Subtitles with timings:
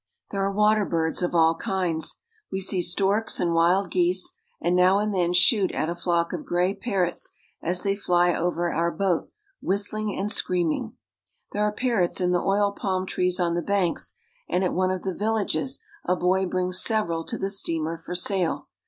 [0.01, 2.17] ^^^P There are water birds of all kinds.
[2.51, 6.33] We see storks and ^^H wild geese, and now and then shoot at a flock
[6.33, 6.91] of gray I ■ Nal ves of Stanley Pool.
[6.91, 7.33] parrots
[7.79, 9.29] as they fly over our boat,
[9.61, 10.93] whistling and screaming.
[11.51, 14.15] There are parrots in the oil palm trees on the banks,
[14.49, 18.69] and at one of the villages a boy brings several to the steamer for sale.